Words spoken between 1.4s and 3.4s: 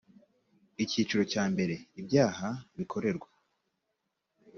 mbere ibyaha bikorerwa